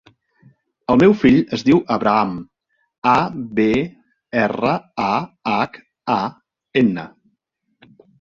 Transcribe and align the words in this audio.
El 0.91 0.97
meu 1.01 1.11
fill 1.23 1.35
es 1.57 1.63
diu 1.65 1.81
Abraham: 1.95 2.31
a, 3.11 3.13
be, 3.59 3.65
erra, 4.45 4.71
a, 5.09 5.11
hac, 5.53 5.77
a, 6.15 6.17
ema. 6.83 7.05